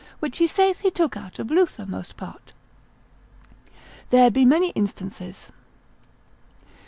which 0.19 0.39
he 0.39 0.47
saith 0.47 0.79
he 0.79 0.89
took 0.89 1.15
out 1.15 1.37
of 1.37 1.51
Luther 1.51 1.85
most 1.85 2.17
part; 2.17 2.53
there 4.09 4.31
be 4.31 4.43
many 4.45 4.71
instances. 4.71 5.51